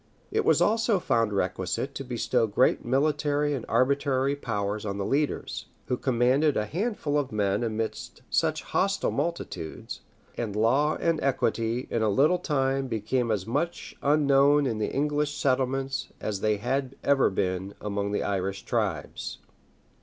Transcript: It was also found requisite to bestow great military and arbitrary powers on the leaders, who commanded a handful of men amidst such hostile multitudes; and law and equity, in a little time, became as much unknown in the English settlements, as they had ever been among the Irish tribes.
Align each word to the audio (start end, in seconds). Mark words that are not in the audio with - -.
It 0.31 0.43
was 0.45 0.61
also 0.61 0.97
found 0.99 1.31
requisite 1.31 1.93
to 1.93 2.03
bestow 2.03 2.47
great 2.47 2.83
military 2.83 3.53
and 3.53 3.63
arbitrary 3.69 4.35
powers 4.35 4.83
on 4.83 4.97
the 4.97 5.05
leaders, 5.05 5.67
who 5.89 5.95
commanded 5.95 6.57
a 6.57 6.65
handful 6.65 7.19
of 7.19 7.31
men 7.31 7.63
amidst 7.63 8.23
such 8.27 8.63
hostile 8.63 9.11
multitudes; 9.11 10.01
and 10.35 10.55
law 10.55 10.95
and 10.95 11.21
equity, 11.21 11.87
in 11.91 12.01
a 12.01 12.09
little 12.09 12.39
time, 12.39 12.87
became 12.87 13.29
as 13.29 13.45
much 13.45 13.95
unknown 14.01 14.65
in 14.65 14.79
the 14.79 14.89
English 14.91 15.37
settlements, 15.37 16.07
as 16.19 16.41
they 16.41 16.57
had 16.57 16.95
ever 17.03 17.29
been 17.29 17.75
among 17.79 18.11
the 18.11 18.23
Irish 18.23 18.63
tribes. 18.63 19.37